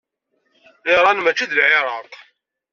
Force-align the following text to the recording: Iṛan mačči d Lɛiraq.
Iṛan 0.93 1.19
mačči 1.21 1.45
d 1.49 1.51
Lɛiraq. 1.57 2.11